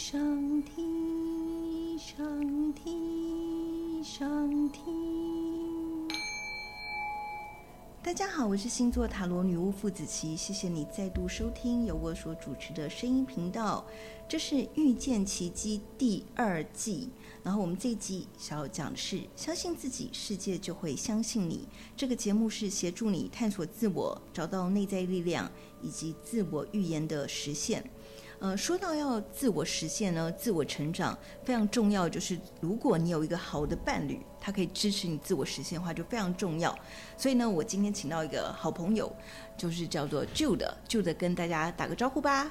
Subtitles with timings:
[0.00, 6.08] 上听，上听，上听。
[8.00, 13.84] 大家好，我是星座塔罗女巫傅子琪，谢谢你再度收听由我所主持的声音频道。
[14.28, 17.10] 这是遇见奇迹第二季，
[17.42, 21.66] 然后我们这一集想要讲的是相信自己，世界就会相信你。
[21.96, 25.50] 这个节目是协助你探索自我，找到内在力量
[25.82, 27.82] 以及自我预言的实现。
[28.40, 32.08] 呃，说到要自我实现呢，自我成长非常重要。
[32.08, 36.72] 就是如果你有一个好的伴侣，他可以支持你自我实现的话，就非常重要。
[37.16, 39.12] 所以呢，我今天请到一个好朋友，
[39.56, 42.48] 就是叫做 Jude，Jude 跟大家打个招呼吧。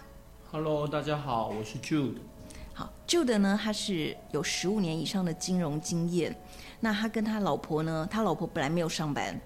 [0.52, 2.18] Hello，大家好，我是 Jude。
[2.74, 6.38] 好，Jude 呢，他是有十五年以上的金融经验。
[6.82, 9.40] 那他跟他老婆呢，他老婆本来没有上班，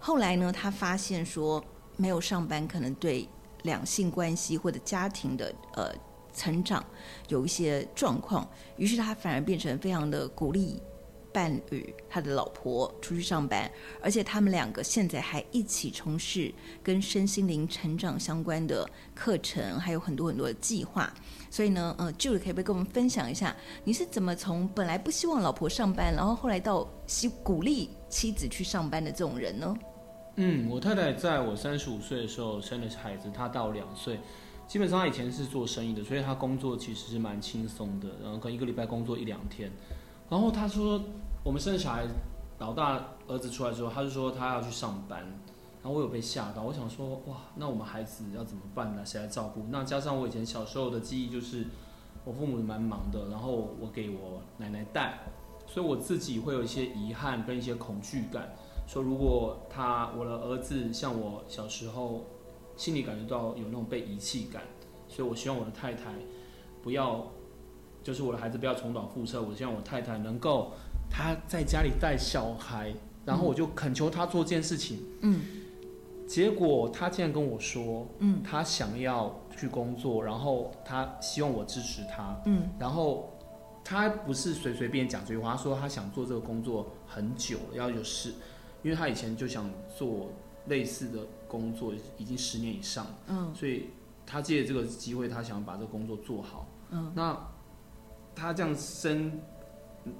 [0.00, 1.64] 后来呢，他发现说
[1.96, 3.28] 没有上班可能对。
[3.66, 5.92] 两性关系或者家庭的呃
[6.32, 6.82] 成长
[7.28, 10.80] 有一些状况，于是他反而变成非常的鼓励
[11.32, 16.50] 伴侣他的老婆出去上班，而且他们两个现在还一起从事
[16.82, 21.12] 跟身心灵成长相关的课程，还有很多很多的计划。
[21.50, 29.74] 所以呢，呃，Jude 可以不可以跟我们分享一下，你是怎么从本来不希望老婆上班，然后后来到希鼓励妻子去上班的这种人呢？
[30.36, 34.20] 嗯，我太太在我三十五岁的时候生了孩子，她大我两岁。
[34.66, 39.72] 基本上她以前是做生意的，所以她工作其实是蛮轻松的，然后可能一个礼拜工作一两天。
[40.28, 41.00] 然后她说，
[41.42, 42.04] 我们生小孩，
[42.58, 45.20] 老大儿子出来之后，她就说她要去上班。
[45.82, 49.06] 然后我有被吓到，我想说，哇，那我们孩子要怎么办呢？
[49.06, 49.64] 谁来照顾？
[49.70, 51.64] 那加上我以前小时候的记忆，就是
[52.24, 55.20] 我父母蛮忙的，然后我给我奶奶带，
[55.66, 58.54] 所以我自己会有一些遗憾跟一些恐惧感。
[58.86, 62.24] 说如果他我的儿子像我小时候，
[62.76, 64.62] 心里感觉到有那种被遗弃感，
[65.08, 66.12] 所以我希望我的太太
[66.82, 67.26] 不要，
[68.02, 69.42] 就是我的孩子不要重蹈覆辙。
[69.42, 70.72] 我希望我太太能够
[71.10, 72.94] 他在家里带小孩，
[73.24, 75.00] 然后我就恳求他做这件事情。
[75.22, 75.40] 嗯，
[76.28, 82.40] 结果他竟然跟我说，嗯，他想要去工作，然后他希望我支持他。
[82.44, 83.32] 嗯，然后
[83.82, 88.34] 他不是随随便讲这句话，他说他想做这个工作很久了，要有事。
[88.86, 90.30] 因为他以前就想做
[90.66, 93.90] 类似的工作，已经十年以上，嗯，所以
[94.24, 97.36] 他借这个机会，他想把这个工作做好，嗯，那
[98.32, 99.40] 他这样生，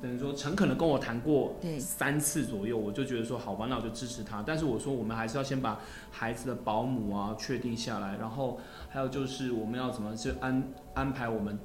[0.03, 4.43] 等于说诚恳的跟我谈过三次左右，我就觉得说好吧，那我就支持他。
[4.44, 11.56] 但是我说我们还是要先把孩子的保姆啊确定下来，然后还有就是我们要怎么去安安排我们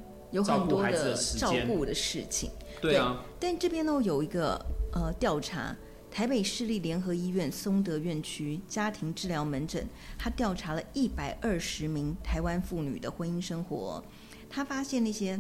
[0.46, 3.24] 照顾孩子的时间、照顾的事情，对啊。
[3.40, 4.64] 对，但这边呢有一个
[4.94, 5.76] 呃调查。
[6.12, 9.88] 台北市立联合医院松德院区家庭治疗门诊，
[10.20, 14.04] 他调查了一百二十名台湾妇女的婚姻生活，
[14.50, 15.40] 他发现那些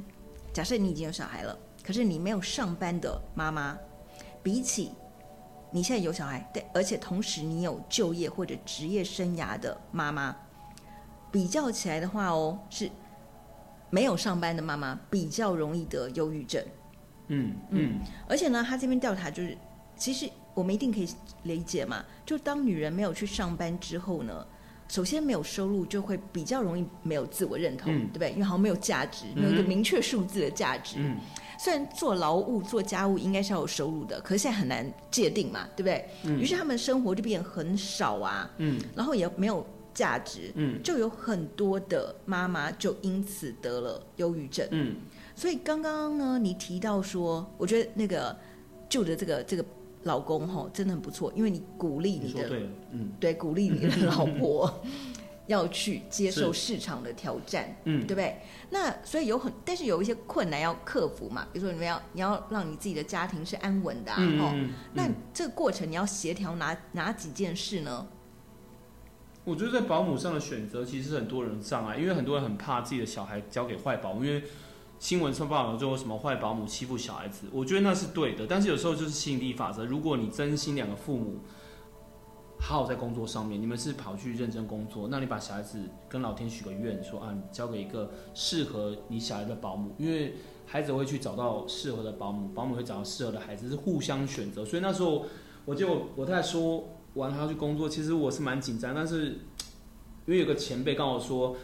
[0.54, 3.78] 假设你已经有小孩了，可是你没有上班的妈妈，
[4.42, 4.94] 比起
[5.72, 10.34] 你现在有小孩，对，而且同时你有就业或者职业生涯的妈妈，
[11.30, 12.90] 比较起来的话哦，是
[13.90, 16.66] 没有上班的妈妈比较容易得忧郁症。
[17.28, 19.58] 嗯嗯，而且呢，他这边调查就是
[19.98, 20.30] 其实。
[20.53, 21.07] 我们一定可以
[21.44, 22.03] 理解嘛？
[22.25, 24.45] 就当女人没有去上班之后呢，
[24.88, 28.31] 首先没有收入，就会比较容易没有自我认同，嗯、对不对？
[28.31, 30.97] 因为好像没有价值，没有一个明确数字的价值。
[31.00, 31.17] 嗯、
[31.57, 36.06] 虽然做劳务、做家务应该是要有收入的，可是现在很难界定嘛，对不对？
[36.25, 44.97] 嗯、于是他们生活就变很少啊，嗯，然后也没有价值，嗯，就有很多的妈妈就因此得了忧郁症，嗯。
[45.34, 48.38] 所以刚刚呢，你提到说，我觉得那个
[48.90, 49.63] 就的这个这个。
[50.03, 54.81] 老公吼真的很不错，因为你鼓励你的，对，嗯，对，鼓励你的老婆
[55.47, 58.38] 要去接受市场的挑战，嗯，对不对？
[58.69, 64.56] 那所以有很，但是有一些困难要克服嘛，比如说你们要你要让你自己的家庭是安稳的，啊，
[64.94, 68.07] 那这个过程你要协调哪哪几件事呢？
[69.44, 74.43] 我觉得在保姆上的选择其实是很多人的障碍，因为很多人很怕自己的小孩交给坏保姆，因为。
[75.02, 78.46] 新闻上报道就有什么坏保姆欺负小孩子，我觉得那是对的。
[78.46, 81.40] 但是有时候就是吸引力法则，如果你真心两个父母
[82.59, 90.36] 好好在工作上面，你们是跑去认真工作，那你把小孩子跟老天许个愿，说啊，你交给一个适合你小孩的保姆，因为
[90.68, 94.64] 孩子会去找到适合的保姆，保姆会找到适合的孩子，是互相选择。
[94.64, 95.26] 所以那时候
[95.66, 99.40] 我就我太太说完他要去工作，其实我是蛮紧张，但是
[100.28, 101.58] 因为有个前辈跟我说。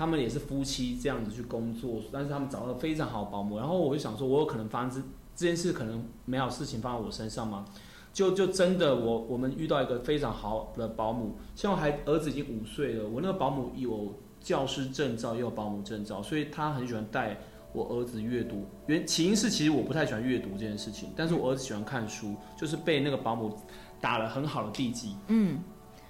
[0.00, 3.58] 他们也是夫妻这样子去工作，但是他们找到了非常好的保姆。
[3.58, 4.98] 然后我就想说，我有可能发生这
[5.36, 7.66] 这件事，可能没有事情发生在我身上吗？
[8.10, 17.36] 就就真的我我们遇到一个非常好的保姆，现在还儿子已经五岁了，我那个保姆有教师证照，也有保姆证照，所以他很喜欢带
[17.74, 23.54] 我儿子阅读，原起因是其实我不太喜欢阅读这件事情，但是我儿子喜欢看书，就是被那个保姆
[24.00, 25.14] 打了很好的地基。
[25.28, 25.58] 嗯，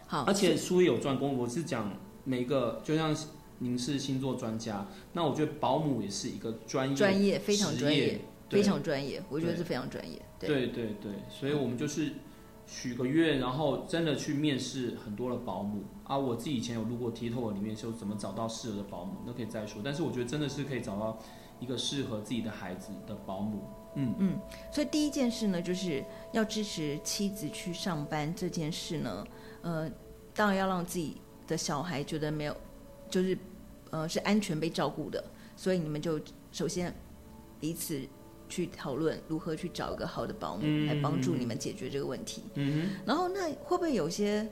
[0.06, 1.90] 好，而且书也有专攻，我是讲
[2.22, 3.12] 每一个，就像
[3.60, 8.20] 您是星座专家，那我觉得保姆也是一个专业，专业非常专业，
[8.50, 10.20] 非常专业，我觉得是非常专业。
[10.38, 12.12] 对对对，对，所以我们就是
[12.66, 16.18] 许个愿，然后真的去面试很多的保姆啊。
[16.18, 19.80] 我自己以前有录过 TikTok 里面说怎么找到适合的保姆，那可以再说。
[19.84, 21.18] 但是我觉得真的是可以找到。
[21.60, 23.60] 一个适合自己的孩子的保姆，
[23.94, 24.40] 嗯嗯，
[24.72, 26.02] 所以第一件事呢，就是
[26.32, 29.26] 要支持妻子去上班这件事呢，
[29.60, 29.86] 呃，
[30.32, 32.56] 当然要让自己的小孩觉得没有，
[33.10, 33.36] 就是
[33.90, 35.22] 呃是安全被照顾的，
[35.56, 36.20] 所以你们就
[36.52, 36.94] 首先
[37.58, 38.00] 彼此
[38.48, 42.44] 去讨论如何去找一个好的保姆来帮助你们解决这个问题。
[42.54, 44.48] 嗯哼，然后那会不会有些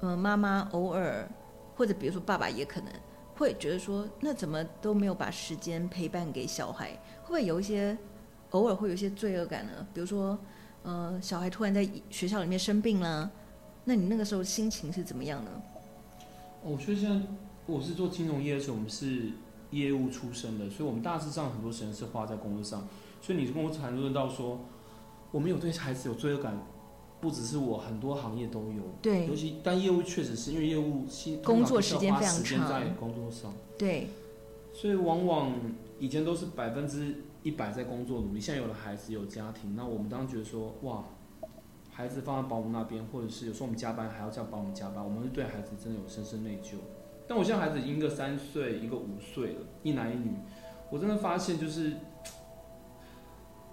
[0.00, 1.28] 呃妈妈偶尔
[1.74, 2.92] 或者比如说爸爸也可能。
[3.38, 6.90] 会觉得说，那怎么都没有把时间陪伴给小孩？
[7.22, 7.96] 会不会有一些
[8.50, 9.86] 偶尔会有一些罪恶感呢？
[9.94, 10.36] 比如说，
[10.82, 13.30] 呃，小孩突然在学校里面生病了，
[13.84, 15.50] 那你那个时候心情是怎么样呢？
[16.64, 17.14] 我觉得现在
[17.68, 19.32] 我是做金融业的时候，我们是
[19.72, 22.88] 业务出身的，所以我们大致上很多时间是花在工作上。
[23.20, 24.60] 所以你跟我谈论到说，
[25.30, 26.58] 我们有对孩子有罪恶感。
[27.20, 28.80] 不只是我，很多行业都有。
[29.02, 31.04] 对，尤其但业务确实是因为业务
[31.42, 33.52] 工作时间非常长，在工作上。
[33.76, 34.06] 对，
[34.72, 35.52] 所以往往
[35.98, 41.06] 以前都是百分之一百在工作努力，现在有了孩子有家庭，那我们当时觉得说，哇，
[41.90, 46.76] 孩子放在保姆那边，或者是有时候我们加班还要叫保姆加班，我们会对孩子真的有深深内疚。
[47.28, 50.32] 但我现在孩子已经一个三岁，一个五岁了，一男一女，
[50.90, 51.92] 我真的发现就是，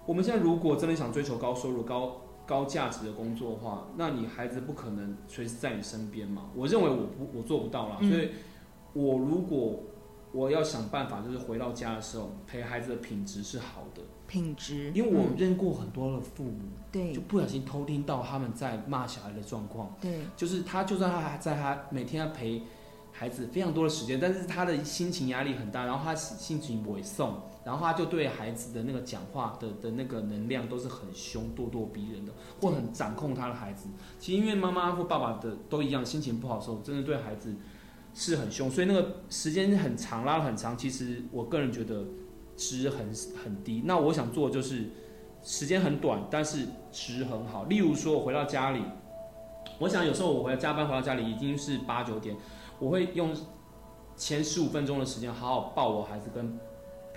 [0.04, 2.20] 我们现在如果真的想追求高收入高。
[2.46, 6.48] 高价值的工作的话，那你孩子不可能随时在你身边嘛？
[6.54, 8.30] 我认为我不我做不到啦，嗯、所以，
[8.92, 9.82] 我如果
[10.30, 14.02] 我要想办法，就是回到家的时候陪孩子的品质是好的。
[14.28, 16.60] 品质，因为我认过很多的父母，
[16.92, 22.62] 对、嗯，就不小心偷听到他们在骂小孩的状况，对，就是他就算他还在他每天要陪
[23.18, 27.42] 孩子非常多的时间，但是他的心情压力很大，然后他心情委送。
[27.64, 33.88] 然后他就对孩子的那个讲话的的那个能量都是很凶、咄咄逼人的，或很掌控他的孩子。
[34.20, 37.56] 其实因为妈妈或爸爸的都一样，心情不好的时候，真的对孩子
[38.14, 40.78] 是很凶，所以那个时间很长，拉得很长。
[40.78, 42.04] 其实我个人觉得
[42.56, 43.82] 值很很低。
[43.84, 44.90] 那我想做的就是
[45.42, 47.64] 时间很短，但是值很好。
[47.64, 48.80] 例如说，我回到家里，
[49.80, 52.36] 我想有时候我回来加班回到家里已经是八九点，
[52.78, 53.34] 我会用
[54.16, 56.58] 前十五分钟的时间好好抱我孩子跟。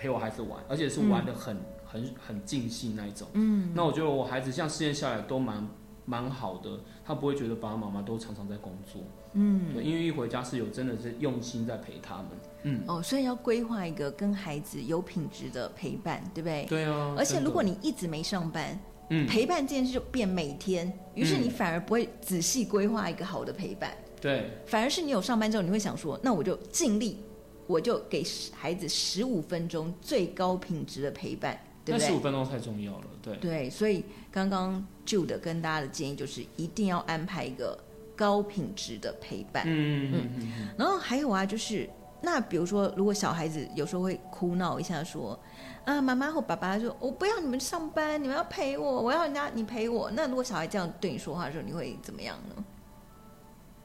[0.02, 3.28] 陪我孩子玩，而且是玩的很、嗯、很很尽兴那一种。
[3.34, 5.68] 嗯，那我觉得我孩子像试验下来都蛮
[6.06, 6.70] 蛮好的，
[7.04, 9.02] 他不会觉得爸爸妈妈都常常在工作。
[9.34, 12.26] 嗯，因为一回家是有真的是用心在陪他们。
[12.62, 16.64] 嗯，哦，所以要规划一个跟孩子有品质的陪伴，对不对？
[16.64, 17.14] 对啊。
[17.18, 18.80] 而且如果你一直没上班，
[19.10, 23.92] 嗯，陪伴这件事就变每天，于是你反而不会仔细规划一个好的陪伴。
[24.20, 27.18] 对，反而是你有上班之后，你会想说，那我就尽力。
[27.66, 32.04] 我就给孩子十五分钟最高品质的陪伴，对不对？
[32.04, 33.36] 那十五分钟太重要了，对。
[33.36, 37.78] 对，所以刚刚 Jude 跟大家的建议就是，一定要安排一个
[38.16, 39.62] 高品质的陪伴。
[39.68, 40.68] 嗯嗯嗯。
[40.76, 41.88] 然后还有啊，就是
[42.20, 45.38] 那比如说，如果小孩子有时候会哭闹一下，说
[45.84, 50.10] 啊，妈妈或爸爸说，我不要你们上班，你们要陪我，我要人家你陪我。
[50.12, 52.64] 那如果小孩这样对你说话的时候，你会怎么样呢？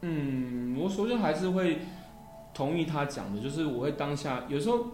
[0.01, 1.79] 嗯，我首先还是会。
[2.53, 4.85] 同意他讲的，就是我会当下有时候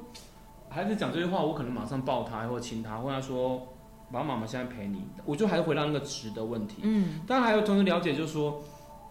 [0.67, 3.59] 孩子讲这些话，我可能马上抱他或亲他，或者说
[4.11, 6.77] 爸爸妈妈现在陪你，我就还是回到那个值的问题。
[6.81, 8.63] 嗯，当然还有同时了解，就是说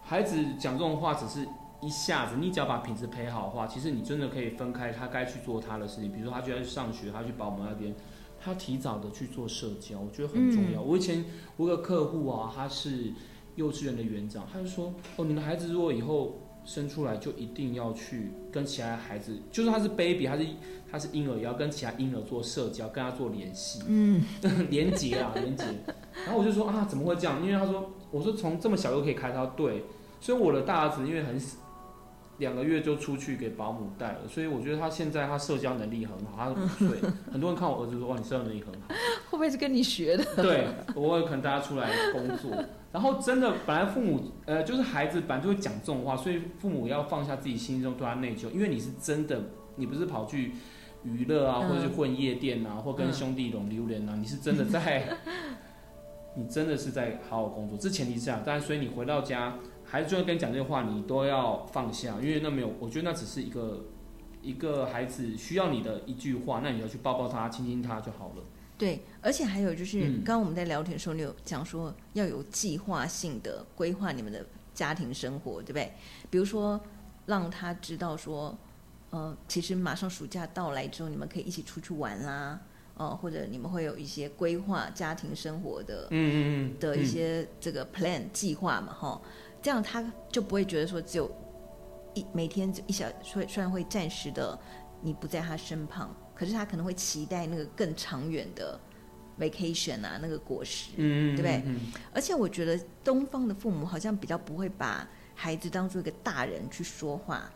[0.03, 1.47] 孩子讲这种话只是
[1.81, 7.93] 一下子，你只要把品质培好的话，其实你真的可以分开他该去做他的事情，比如说他就要去上学，他去保姆那边，
[8.39, 10.81] 他提早的去做社交，我觉得很重要。
[10.81, 11.25] 嗯、我以前
[11.57, 13.11] 我有个客户啊，他是
[13.55, 16.39] 幼稚园的园长，他就说哦，你的孩子如果以后。
[16.63, 20.45] 生出来就一定要去跟其他孩子，就算他是 baby，他是
[20.91, 24.23] 他是婴儿，也要跟其他婴儿做社交，跟他做联系，嗯，
[24.69, 25.65] 连接啊，连接。
[26.23, 27.43] 然后我就说啊，怎么会这样？
[27.43, 29.85] 因为他说，我说从这么小就可以开刀，对。
[30.19, 31.35] 所以我的大儿子因为很
[32.41, 36.97] 两个月就出去给保姆带了，所以我觉得他现在他社交能力很好，他 五岁。
[37.31, 38.87] 很多人看我儿子说哇，你社交能力很好，
[39.29, 40.25] 会不会是跟你学的？
[40.41, 42.51] 对，我也可能大家出来工作。
[42.91, 49.39] 然后真的，本来父母呃，就是孩子本来就会讲这种话，所以父母要放下自己心中对他内疚，因为你是真的，
[49.75, 50.53] 你不是跑去
[51.03, 55.07] 娱乐啊，或者是混夜店啊，或跟兄弟拢榴莲啊，你是真的在，
[56.35, 57.77] 你真的是在好好工作。
[57.77, 59.55] 这前提是这样，但所以你回到家，
[59.91, 63.87] 孩子就会跟你讲这些话，你都要放下，因为那没有，我觉得那只是一个
[64.41, 68.43] 一个孩子需要你的一句话，那你要去抱抱他、亲亲他就好了。
[68.77, 75.91] 对，而且还有就是，刚刚我们在聊天的时候，你有讲说要有计划性的规划你们的家庭生活，对不对？
[76.29, 76.79] 比如说
[77.25, 78.57] 让他知道说，
[79.09, 82.61] 呃，其实马上暑假到来之后，你们可以一起出去玩啦，
[82.95, 86.35] 呃，或者你们会有一些规划家庭生活的，嗯嗯
[86.73, 89.21] 嗯，的一些这个 plan 计划嘛，哈，
[89.61, 91.29] 这样他就不会觉得说只有
[92.13, 94.59] 一每天一小，虽虽然会暂时的
[95.01, 96.15] 你不在他身旁。
[96.33, 98.79] 可是他可能会期待那个更长远的
[99.37, 101.61] vacation 啊，那个果实，嗯，对不对？
[101.67, 101.79] 嗯，
[102.11, 107.47] 而且我觉得东方的父母好像比较不会把孩子当做一个大人去说话，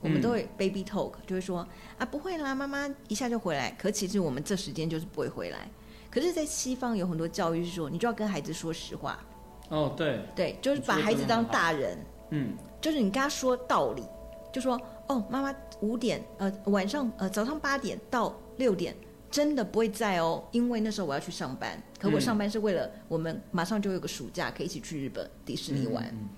[0.00, 3.70] 我们都会 baby talk，就会说啊，不会啦，妈妈一下就回来。
[3.72, 5.68] 可其实我们这时间就是不会回来。
[6.10, 9.22] 可是，在西方有很多教育是说，你就要跟孩子说实话。
[9.70, 11.98] 哦，对，对，就是把孩子当大人，
[12.30, 14.04] 嗯，就是你跟他说道理，
[14.52, 14.80] 就说。
[15.10, 18.94] 哦，妈妈五点，呃，晚上，呃，早上八点到六点，
[19.28, 21.82] 真的不会在哦，因为那时候我要去上班。
[21.98, 26.04] 可我上班是为了我们马上就有个暑假可以一起去日本迪士尼玩。
[26.12, 26.28] 嗯嗯、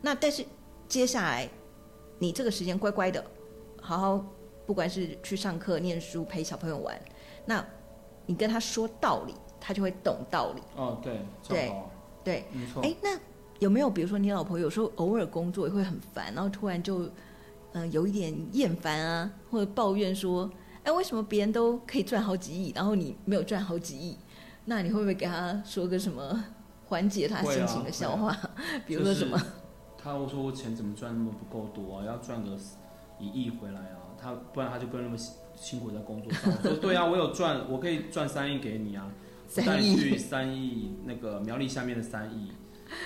[0.00, 0.42] 那但是
[0.88, 1.46] 接下来
[2.18, 3.22] 你这个时间乖乖的，
[3.78, 4.24] 好好，
[4.64, 6.98] 不管是去上课、念书、陪小朋友玩，
[7.44, 7.62] 那
[8.24, 10.62] 你跟他说道理，他就会懂道理。
[10.76, 11.74] 哦，对，对，
[12.24, 12.82] 对，没错。
[12.82, 13.18] 哎，那
[13.58, 17.08] 有没有比如说你老婆有时候偶尔工作也会很烦，然后突然就。
[17.76, 20.48] 嗯、呃，有一点厌烦啊，或者抱怨说，
[20.84, 24.16] 哎，为什么别人都可以赚好几亿，然后你没有赚好几亿？
[24.66, 26.44] 那你会不会给他说个什么
[26.86, 28.28] 缓解他心情的笑话？
[28.28, 28.50] 啊啊、
[28.86, 29.36] 比如说什么？
[29.36, 29.50] 就是、
[29.98, 32.04] 他会说我钱怎么赚那么不够多啊？
[32.06, 32.56] 要赚个
[33.18, 34.14] 一亿回来啊？
[34.16, 35.18] 他不然他就不用那么
[35.56, 36.52] 辛苦在工作上。
[36.56, 39.10] 我说对啊，我有赚，我可以赚三亿给你啊，
[39.62, 42.52] 带你去三亿那个苗栗下面的三亿。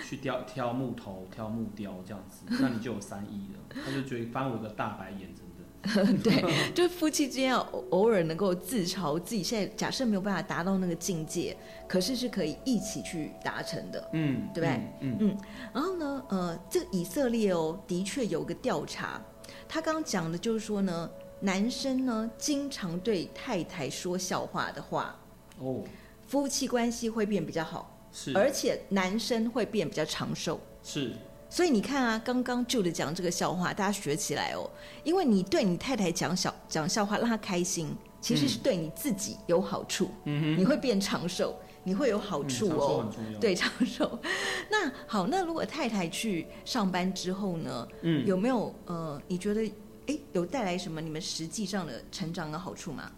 [0.04, 3.82] 去雕挑木头、挑木雕这样子， 那你就有三亿了。
[3.84, 6.20] 他就觉得翻我个大白眼，真的。
[6.22, 14.10] 对，就是夫妻之间要偶尔能够自嘲自己现在假设没有办法达到那个境界，可是是可以一起去达成的。
[14.12, 14.68] 嗯，对不对？
[14.68, 15.38] 嗯嗯，嗯。
[15.72, 19.22] 然后呢，呃，这个以色列哦，的确有个调查，
[19.68, 21.08] 他刚刚讲的就是说呢，
[21.40, 25.16] 男生呢经常对太太说笑话的话，
[25.60, 25.82] 哦，
[26.28, 27.98] 夫妻关系会变比较好。
[28.12, 30.60] 是，而且男生会变比较长寿。
[30.82, 31.12] 是，
[31.50, 34.70] 所以你看啊，刚刚 Jude 讲这个笑话，大家学起来哦。
[35.04, 40.10] 因为你对你太太讲小讲笑话，让她开心，其实是对你自己有好处。
[40.24, 41.54] 嗯，你会变长寿，
[41.84, 43.10] 你会有好处哦。
[43.40, 44.18] 对，长寿。
[44.70, 47.88] 那好，那如果太太去上班之后呢？
[48.02, 49.70] 嗯，有没有呃，你觉得
[50.06, 53.12] 哎，有带来什么你们实际上的成长的好处吗？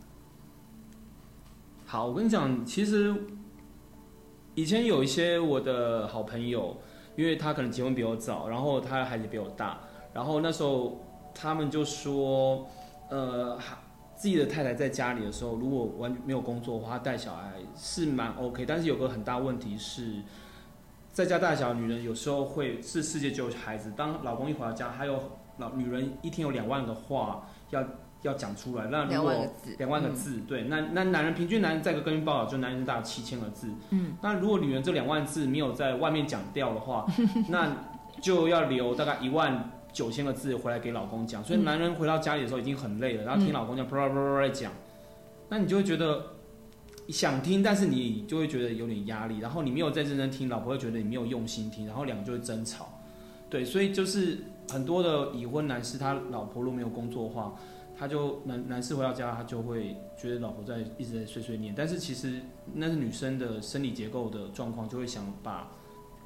[1.90, 3.12] 好，我跟你讲，其实。
[4.54, 6.76] 以前有一些我的好朋友，
[7.16, 9.80] 因为他可能结婚比我早，然后他的孩子比我大，
[10.12, 11.00] 然后那时候
[11.34, 12.64] 他们就说，
[13.08, 13.58] 呃，
[14.14, 20.22] 自己的太太在家里的时候，如果完全没有工作的话，带小孩是蛮 OK，但是有个很大问题是，
[21.10, 25.20] 在家带小女人有时候会是世界只有孩子，当老公一回到家，还有
[25.58, 27.84] 老女人一天有两万个话要。
[28.22, 29.32] 要讲出来，那如果
[29.78, 37.06] 两万个字，对，那那男人平均男人在个更新报道，就男人大概七千个字，嗯，那如果女人这两万字没有在外面讲掉的话，
[37.48, 37.74] 那
[38.20, 44.70] 就要留大概一万九千个字回来给老公讲，所以男人回到家里的时候已经很累了，然后听老公讲啪啪啪啪讲，
[45.48, 46.22] 那你就会觉得
[47.08, 52.86] 想听，但是你就会觉得有点压力，然后你没有在认真听，老婆会觉得你没有用心听，然后两个就会争吵，
[53.48, 54.38] 对，所以就是
[54.70, 57.54] 很多的已婚男士，他老婆如果没有工作的话。
[58.00, 62.40] 他就男男士回到家，他就会觉得老婆在一直在碎碎念，但是其实
[62.72, 65.70] 那是女生的生理结构的状况，就会想把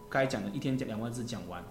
[0.08, 1.64] 该讲的一天讲两万字讲完。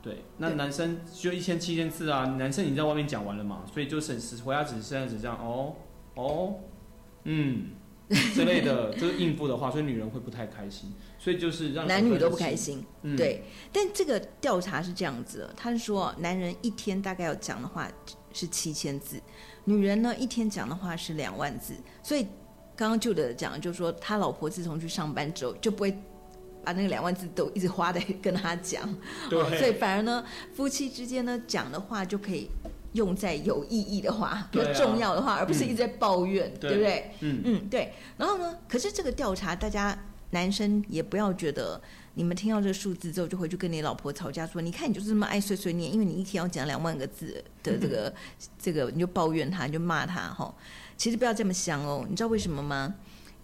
[0.00, 5.74] 对，那男生就一千七千字啊，男生已经在外面讲完了嘛，所以就省时回家只剩下只这样哦
[6.14, 6.54] 哦，
[7.24, 7.72] 嗯
[8.10, 12.84] 之类的， 就是应付的话，所以女人会不太开心，所以就是让男女都不开心。
[13.02, 17.90] 嗯、对，但这个调查是这样子的，他是说男人一天大概要讲的话。
[18.36, 19.22] 是七千字，
[19.64, 22.24] 女人呢一天讲的话是两万字，所以
[22.74, 25.96] 刚刚就的讲，就是说他老婆自从去上班之后，就不会
[26.64, 28.92] 把那个两万字都一直花在 跟他讲，
[29.30, 32.50] 对、哦，所以反而呢，夫妻之间呢讲的话就可以
[32.94, 37.10] 用在有意义的话，比较重要的话，而不是一直在抱怨，嗯、对不对？
[37.20, 37.92] 嗯嗯，对。
[38.16, 39.96] 然后呢，可是这个调查，大家
[40.30, 41.80] 男生也不要觉得。
[42.16, 48.14] 你们听到这个数字之后，就回去跟你老婆吵架，说：“你看，你就是这么爱碎碎念，因为你一天要讲两万个字的这个、嗯、
[48.56, 50.54] 这个，你就抱怨他，你就骂他，哈。
[50.96, 52.94] 其实不要这么想哦，你知道为什么吗？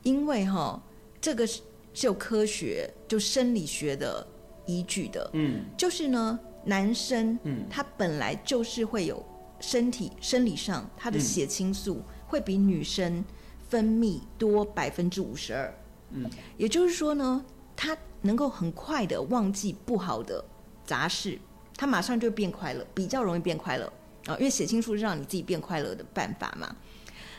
[0.05, 0.81] 因为哈，
[1.21, 4.25] 这个是是有科学，就生理学的
[4.67, 5.29] 依据的。
[5.33, 9.21] 嗯，就是呢，男生，嗯，他本来就是会有
[9.61, 13.25] 身体生理上，他的血清素会比女生
[13.69, 15.73] 分泌多百分之五十二。
[16.11, 17.45] 嗯，也就是说呢，
[17.77, 20.45] 他能够很快的忘记不好的
[20.85, 21.39] 杂事，
[21.77, 23.85] 他马上就变快乐，比较容易变快乐
[24.27, 26.75] 啊，因为血清素是让你自己变快乐的办法嘛。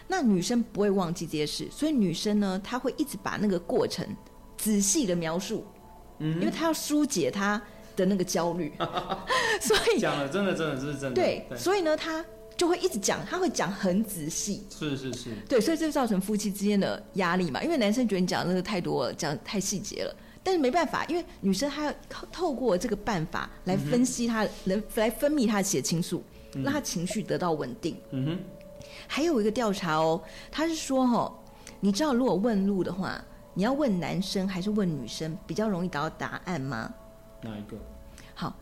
[0.07, 4.05] 那女生不会忘记这些事，所以女生呢，她会一直把那个过程
[4.57, 5.65] 仔细的描述，
[6.19, 7.61] 嗯，因为她要疏解她
[7.95, 8.71] 的那个焦虑，
[9.61, 11.57] 所以讲了真的真的这是真的，对，对。
[11.57, 12.23] 所以呢，他
[12.57, 21.93] 就会一直讲，他会讲很仔细，是是是，对，所以这就造成夫妻之间的压力嘛，因为男生觉得你讲那个太多了，讲太细节了，但是没办法，因为女生她要
[22.31, 28.39] 透过这个办法来分析她，能、嗯、来分泌她的血清素，让她情绪得到稳定，嗯哼。
[29.07, 31.31] 还有一个调查哦，他是说哦，
[31.79, 33.21] 你知道如果问路的话，
[33.53, 36.93] 你要问男生还是问女生比较容易得到答案吗？
[37.41, 37.77] 哪一个？
[38.33, 38.55] 好，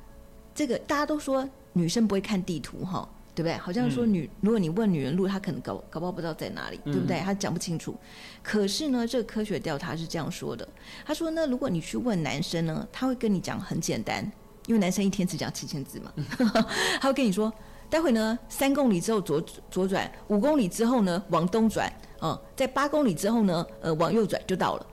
[0.54, 3.58] 这个大家都说女生不会看地图哈，对不对？
[3.58, 7.20] 好像说女，嗯、如果你问女人路，她可能搞搞不好不知道在哪里，对不对？
[7.20, 7.96] 她讲不清楚。
[8.42, 10.68] 可是呢，这个科学调查是这样说的，
[11.06, 14.24] 他说呢，如果你去问男生呢，他会跟你讲很简单，
[14.68, 16.14] 因为男生一天只讲七千字嘛，
[17.02, 17.54] 他会跟你说。
[17.92, 21.88] 待会呢，三公里之后左左转，五公里之后呢往东转，
[22.20, 24.86] 啊、嗯，在八公里之后呢，呃，往右转就到了。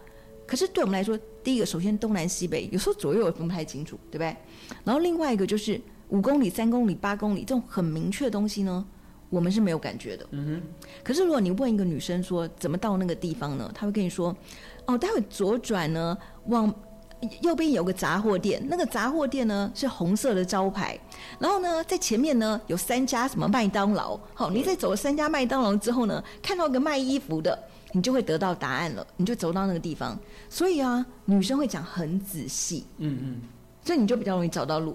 [0.47, 4.37] 可是对我们来说，第一个首先东南西北，有时候左右也分不太清楚，对不对？
[4.85, 8.87] 然后另外一个就是五公里、三公里、八公里这种很明确的东西呢，
[9.29, 10.27] 我们是没有感觉的。
[10.31, 10.87] 嗯哼。
[11.03, 13.71] 可是如果你问一个女生说怎么到那个地方呢？
[13.75, 14.37] 她会跟你说，
[14.87, 16.73] 哦，待会左转呢往。
[17.41, 21.01] 右边有个杂货店，那个杂货店呢是红色的招牌，
[21.39, 27.59] 然后呢在前面呢有三家什么麦当劳，好，你在走了三家麦当劳之后呢，看到一个卖衣服的，
[27.97, 30.19] 你就会得到答案了，你就走到那个地方。
[30.51, 33.41] 所以啊，女生会讲很仔细，嗯嗯，
[33.83, 34.95] 所以你就比较容易找到路。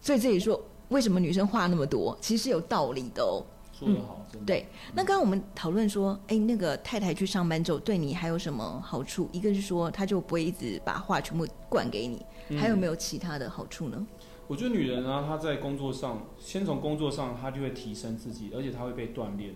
[0.00, 3.44] 所以这里说为什么女生话那么多，其实是有道理的哦。
[3.78, 4.46] 说得好，真的。
[4.46, 9.28] 对，那刚刚我们讨论说，哎，那个太太去上班之后，对你还有什么好处？
[9.30, 14.06] 一个是说，她就不会一直把话全部灌给你，嗯、还有没有其他的好处呢？
[14.46, 19.54] 我觉得女人啊，她在工作上，先从工作上，她就会提升自己，而且她会被锻炼。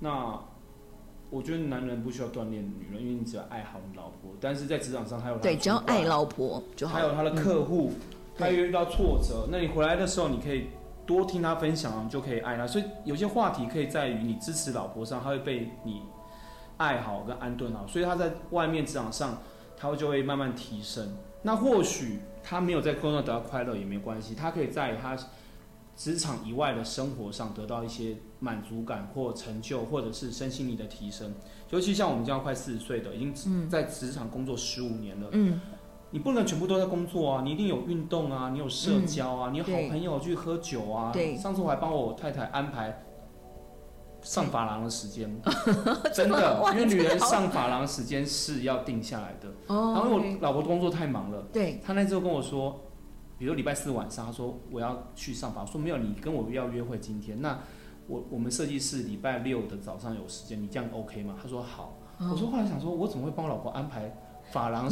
[0.00, 0.38] 那
[1.32, 4.30] 我觉得男人不需要锻炼女人，因为你只要爱好你老婆。
[4.40, 6.94] 但是在职场上，还有对，只要爱老婆就好。
[6.94, 7.92] 还有他的客户，
[8.36, 10.66] 他又遇到挫折，那你回来的时候，你可以。
[11.04, 12.64] 多听他分享，就可以爱他。
[12.64, 16.00] 所以有些话题可以在于你支持老婆上，他会被你
[16.76, 17.84] 爱好跟安顿好。
[17.88, 19.42] 所以他在外面职场上，
[19.76, 21.16] 他就会慢慢提升。
[21.42, 25.18] 那或许他没有在工作得到快乐也没关系，他可以在他
[25.96, 31.34] 职场以外的生活上得到一些满足感或成就，或者是身心灵的提升。
[31.70, 35.28] 尤其像我们这样快四十岁的，已经在职场工作十五年了。
[35.32, 35.60] 嗯。
[36.14, 41.10] 你不能全部都在工作啊，你一定有运动啊，你有社交啊，嗯、你有好朋友去喝酒啊。
[41.10, 43.02] 对，上次我还帮我太太安排
[44.20, 45.34] 上发廊的时间，
[46.12, 49.48] 真的，因为女人上发廊时间是要定下来的。
[49.68, 49.94] 哦。
[49.94, 52.78] 然后我老婆工作太忙了，对，她那时候跟我说，
[53.42, 57.58] 比如礼拜四晚上，他说我要去上发，说没有，你跟我要约会今天，那
[58.06, 61.34] 我我们设计师礼拜六的早上有时间，你这样 OK 吗？
[61.42, 61.98] 他说好。
[62.18, 64.14] 哦、我说后来想说，我怎么会帮我老婆安排？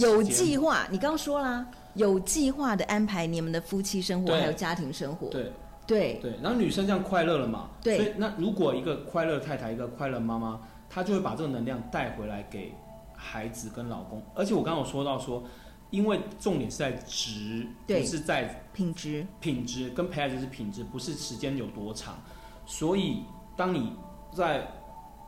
[0.01, 5.29] 有计划，你刚刚说啦，有计划的安排你们的夫妻生活还有家庭生活。
[5.29, 5.53] 对
[5.87, 7.71] 对对，然后女生这样快乐了嘛？
[7.81, 7.99] 对。
[7.99, 12.75] 所以那如果一个快乐太太，一个快乐妈妈，她就会把这个能量带回来给
[13.15, 14.21] 孩子跟老公。
[14.35, 15.45] 而且我刚刚有说到说，
[15.91, 19.27] 因为重点是在值，不是在品质。
[19.41, 22.19] 品质跟陪孩子是品质，不是时间有多长。
[22.67, 23.25] 所以
[23.57, 23.93] 当你
[24.35, 24.67] 在。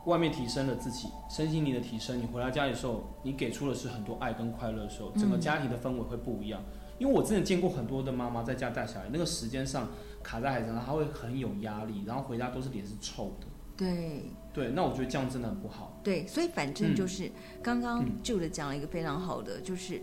[0.05, 6.61] 外面提升了自己身心灵的提升，你回到家里的时候，你给出的是很多爱跟快乐的时候，整个家庭的氛围会不一样。
[6.61, 9.87] 嗯、因为我真的见过很多的妈妈在家带小孩，那个时间上
[10.21, 13.47] 卡在孩子上，她会很有压力，然后回家都是脸是臭的。
[13.77, 15.97] 对对，那我觉得这样真的很不好。
[16.03, 20.01] 对，所以反正就是刚刚 Jude 讲了一个非常好的，嗯、就是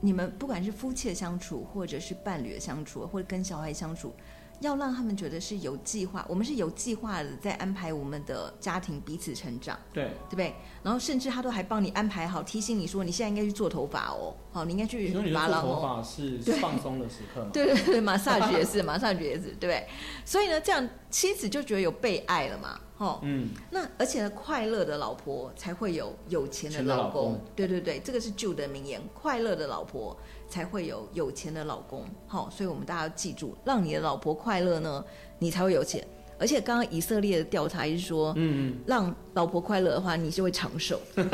[0.00, 4.14] 你们不管是夫妻的相处，或者是伴侣的相处，或者跟小孩相处。
[4.60, 10.52] 要让他们觉得是有计划，我们是有计划的在安排我们的家庭彼此成长，对对不对？
[10.82, 15.62] 然后甚至他都还帮你安排好，提醒你说你现在应该去做头发哦，好，你应该去发廊哦。
[15.62, 19.86] 做头发是放松的时刻 对，对对对，马上也是，马上也是，对不对？
[20.24, 22.80] 所以呢，这样妻子就觉得有被爱了嘛。
[22.98, 27.22] 哦，嗯，那而且呢，快乐的老婆才会有有钱的老公。
[27.22, 30.16] 老公对对对，这个是旧的名言，快乐的老婆
[30.48, 32.04] 才会有有钱的老公。
[32.26, 35.04] 好、哦，所以我们大家要记住，让你的老婆快乐呢，
[35.38, 36.04] 你才会有钱。
[36.40, 41.30] 而且刚刚以色列的调查是说，嗯嗯，让老婆快乐的话，你就会长寿，对 不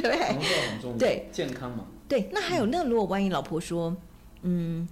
[0.00, 0.18] 对？
[0.18, 1.86] 长寿很重要，对，健康嘛。
[2.08, 3.96] 对，那还有，那如果万一老婆说，
[4.42, 4.88] 嗯，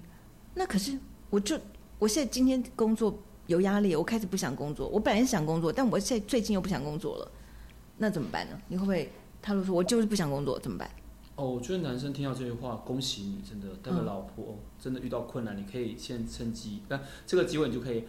[0.55, 0.97] 那可是
[1.31, 1.59] 我就
[1.99, 3.19] 我现在今天工作。
[3.47, 4.89] 有压力，我开始不想工作。
[4.89, 7.31] 我本来是想工作，但我现在最近又不想工作了，
[7.99, 8.59] 那怎么办呢？
[8.69, 9.11] 你会不会？
[9.43, 10.91] 他就说我就是不想工作，怎么办？
[11.37, 18.05] 哦，我觉得男生听到这句话，恭喜你，真的，带个老婆、嗯、真的遇到困难，你可以先趁机，但这个机会你就可以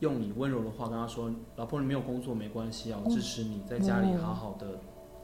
[0.00, 4.80] 用你温柔的话跟他说：“老婆，你没有工作没关系啊，我支持你在家里好好的，嗯、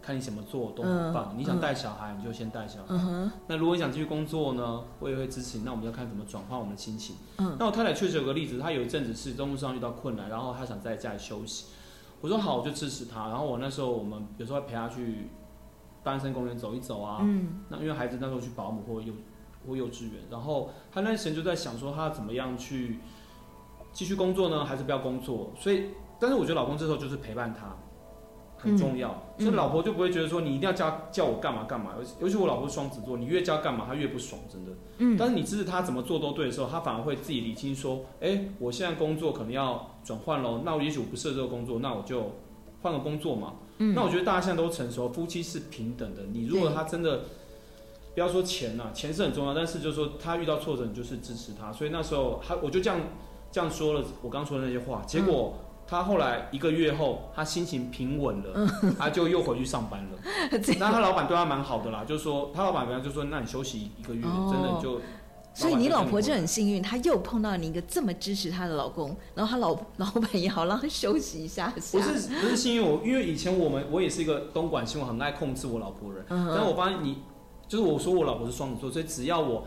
[0.09, 1.35] 看你怎么做都很棒。
[1.35, 2.87] 嗯、你想带小孩，你就先带小孩。
[2.89, 5.65] 嗯、那如果你想继续工作呢，我也会支持你。
[5.65, 7.17] 那我们要看怎么转换我们的心情。
[7.37, 11.67] 嗯、那我太太确实有个例子，她有一阵子是工作上遇到困难，然后她想在家里休息。
[12.23, 13.29] 我说好，我就支持她。
[13.29, 15.29] 然后我那时候我们有时候会陪她去。
[16.01, 19.13] 单身公园走一走啊，嗯，那因为孩子那时候去保姆或幼
[19.67, 23.01] 或幼稚园，然后她那时间就在想说她怎么样去
[23.93, 25.53] 继续工作呢，还是不要工作？
[25.59, 27.77] 所以，但是我觉得老公这时候就是陪伴他
[28.59, 31.93] 很重要，嗯、所以老婆就不会觉得说你一定要叫叫我干嘛干嘛。
[32.21, 34.73] 尤其我老婆是双子座，你越叫干嘛，她越不爽，真的。
[34.99, 42.33] 嗯，但是你支持她怎么做都对的时候，她反而会自己理清说，哎、欸，我现在工作可能要转换喽，那我也许我不适合这个工作，那我就
[42.83, 43.55] 换个工作嘛。
[43.79, 46.23] 嗯、那我觉得大家现在都成熟，夫妻是平等的。
[46.33, 47.21] 你如果他真的，
[48.15, 51.73] 不要说钱呐、啊，钱是很重要，但是就是说他遇到挫折，你就是支持他。
[51.73, 53.01] 所以那时候他我就这样
[53.53, 55.03] 这样说了，我刚说的那些话。
[55.07, 55.55] 结果
[55.89, 58.51] 他后来一个月后，他心情平稳了，
[58.83, 60.19] 嗯、他就又回去上班了。
[60.79, 65.01] 那他老板对他蛮好的啦，就是说他老板原来就说，那你休息一个月，哦、真的就。
[65.55, 71.99] 所以你老婆就很幸运，她又碰到你一个这么支持她的老公，然后她老 老板也好让她休息一下下。
[71.99, 77.23] 不是不是幸运，我因为以前我们我也是一个东莞新闻很爱控制我老婆人，嗯、但我发现你
[77.67, 79.67] 就是我说我老婆是双子座，所以只要我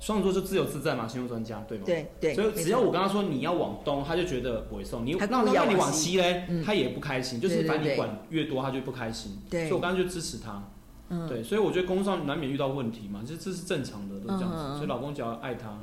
[0.00, 1.84] 双子座就自由自在嘛，星座专家对吗？
[1.86, 2.34] 对对。
[2.34, 9.38] 所以只要我跟他说你要往东，他就觉得不会送你，那那你往西嘞，嗯、他也不开心，就是反正你管越多，他就不开心。
[9.50, 9.68] 对。
[9.68, 10.62] 所以我刚刚就支持他。
[11.10, 14.58] 嗯，对，所以我觉得工作上难免遇到问题嘛，这这是正常的，都这样子。
[14.58, 15.74] 嗯、所以老公只要爱他，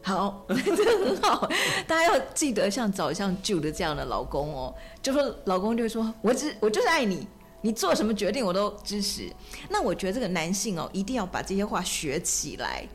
[0.00, 1.48] 好， 这很好。
[1.88, 7.26] 大家要记得像找像 Jude 这样的老公哦，就说老公就会说，我只我就是爱你，
[7.62, 9.28] 你做什么决定我都支持。
[9.68, 12.88] 那我觉得这个男性哦，一定要把这些话学起来，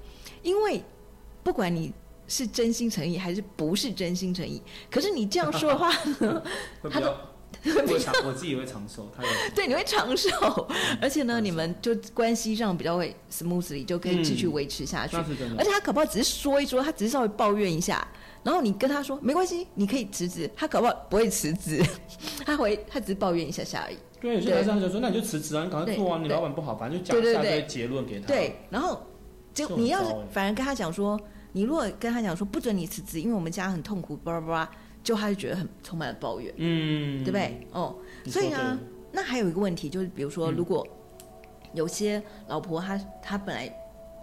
[0.45, 0.81] 因为
[1.43, 1.91] 不管你
[2.27, 5.91] 是真心诚意还是不是真心诚意，可是你这样说的话，
[6.89, 7.13] 他都。
[7.65, 10.29] 我长，我自己会长寿，他也对，你会长寿，
[11.01, 15.15] 而且呢， 你们就关系上比较会 smoothly，就可以继续维持下去。
[15.57, 18.05] 而且他搞不好只是说一说，他只是稍微抱怨一下，
[18.43, 21.83] 然后你跟他说没关系，你可以辞职，他搞不好不会辞职，
[22.45, 23.97] 他会他只是抱怨一下下而已。
[24.21, 28.27] 对，有些男生就说那你就辞职啊，你赶快做啊，你老板不好，反正就讲一下这些结论给他。
[28.27, 29.01] 对，然后
[29.55, 31.19] 就你要是反而跟他讲说，
[31.53, 34.69] 你如果跟他讲说不准你辞职，因为我们家很痛苦，巴拉巴拉。
[35.05, 37.67] 就他就觉得很充满了抱怨，嗯，对不对？
[37.71, 38.75] 哦，所以呢，
[39.11, 40.83] 那还有一个问题就是，比如说，如果
[41.75, 43.71] 有些老婆她她本来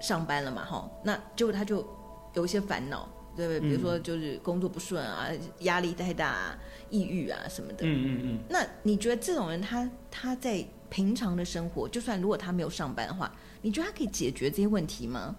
[0.01, 1.87] 上班了嘛，哈，那就她就
[2.35, 3.61] 有一些烦恼，对不对？
[3.61, 5.29] 比如说就是工作不顺啊，
[5.61, 6.59] 压力太大啊，
[6.91, 8.39] 抑郁啊什么的，嗯嗯嗯。
[8.49, 15.35] 那你觉得这种人他他在平常的生活，就算如果他没有上班的话，你觉得它可以解决这些问题吗？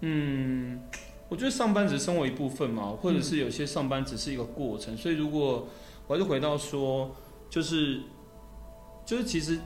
[0.00, 0.78] 嗯。
[1.30, 5.66] 我觉得上班只是生活一部分嘛，或者是有些上班只是一个过程，嗯、所以如果
[6.06, 7.10] 我还是回到说，
[7.48, 7.98] 就是
[9.06, 9.58] 就是其实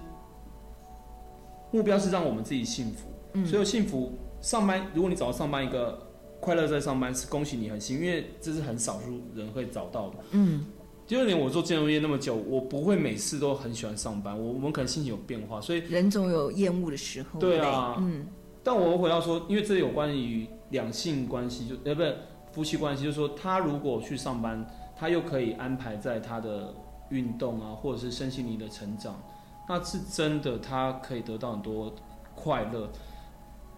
[1.73, 6.01] 目标是让我们自己幸福，嗯、所以幸福上班，如果你找到上班一个
[6.41, 10.17] 快乐在上班，是恭喜你很幸运，因为这是很少数人会找到的。
[10.31, 10.65] 嗯，
[11.09, 17.41] 第二年我做金融业那么久，我不会每次都很喜欢上班，我我们可能心情有变化，所以人总有厌恶的时候。
[17.41, 18.29] 对啊，嗯，
[18.63, 20.47] 但我回到说，因为这有关于。
[20.71, 22.17] 两性关系就呃不是
[22.53, 26.75] 夫妻关系，就是说他如果去上班，他又可以安排在他的
[27.09, 29.19] 运动啊，或者是身心灵的成长，
[29.67, 31.95] 那是真的，他可以得到很多
[32.35, 32.91] 快乐。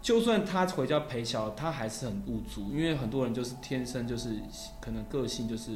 [0.03, 4.31] 就算他回家陪小孩，他还是很无助，因为很多人就是天生就是
[4.81, 5.71] 可能个性就是。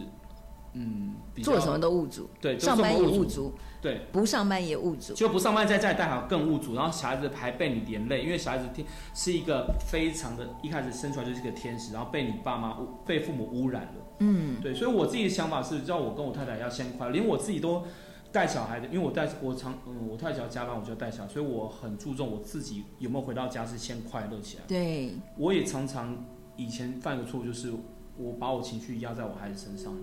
[0.74, 8.84] 嗯，做什么都物足，对，上班也物足，对，不上班也物足，就不上班在家里带好更物足，然后小孩子还被你连累，因为小孩子天
[9.14, 17.84] 是一个非常的，一开始生出来就是一个天使，然后被你爸妈被父母污染了，嗯，对，所以我自己的想法是，叫我跟我太太要先快乐，连我自己都
[18.32, 27.72] 带小孩的，因为我带我常嗯，我太太要加班，我就要带小孩，所以我很注重我自己有没有回到家是先快乐起来，对，我也常常以前犯个错误就是
[28.16, 29.94] 我把我情绪压在我孩子身上。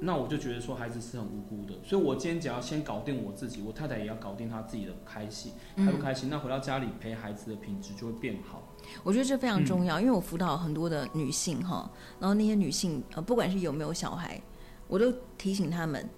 [0.00, 6.28] 那我就觉得说孩子是很无辜的，所以我今天只要先搞定我自己，我太太也要搞定她自己的开心，开不开心？
[6.28, 8.62] 嗯、那回到家里陪孩子的品质就会变好。
[9.02, 14.40] 我觉得这非常重要，嗯、因为我辅导很多的女性哈，然后那些女性呃，不管是有没有小孩，
[14.86, 16.08] 我都提醒他们，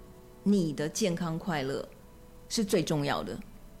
[0.43, 1.83] 你的健康快乐
[2.49, 3.35] 是最重要的，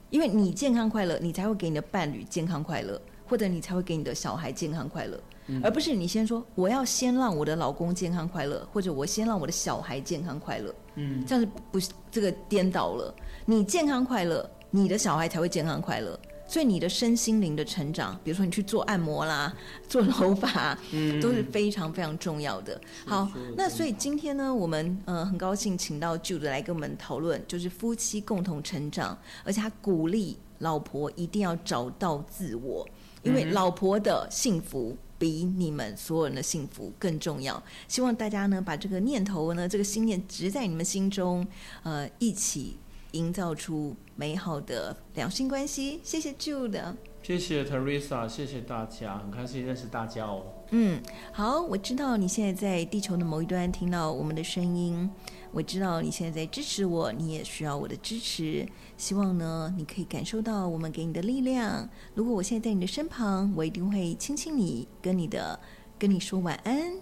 [0.09, 5.21] 因为你健康快乐，你才会给你的伴侣健康快乐，或者你才会给你的小孩健康快乐。
[5.63, 11.79] 而不是你先说我要先让我的老公健康快乐，或者我先让我的小孩健康快乐，嗯，这样是不
[12.11, 13.13] 这个颠倒了。
[13.45, 16.19] 你健康快乐，你的小孩才会健康快乐。
[16.47, 19.53] 所以你的身心灵的成长，比如说你去做按摩啦、
[19.87, 22.77] 做头发，嗯，都是非常非常重要的。
[23.05, 32.85] 好，那所以今天呢，我们呃很高兴请到 Jude 来跟我们讨论，就是夫妻共同成长，而且他鼓励老婆一定要找到自我，
[33.23, 37.61] 因为老婆的幸福比你们所有人的幸福更重要。
[37.87, 41.47] 希望大家呢把这个念头呢，这个心念植在你们心中，
[41.83, 42.77] 呃，一起。
[43.11, 45.99] 营造出美好的两性关系。
[46.01, 50.45] 谢谢 Jude，谢谢 Teresa，谢谢大家，很开心认识大家哦。
[50.69, 51.03] 嗯，
[51.33, 55.09] 好，我知道你现在在地球的某一端听到我们的声音，
[55.53, 58.65] 我知道你现在在支持我，你也需要我的支持。
[58.97, 61.89] 希望呢，你可以感受到我们给你的力量。
[62.13, 65.59] 如果我现在在你的身旁，我一定会亲亲你，跟你的
[65.99, 66.93] 跟你说晚安。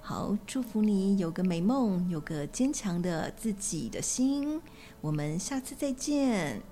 [0.00, 4.62] 好，祝福你有个美梦，有个坚强的自己的心。
[5.00, 6.62] 我们下次再见。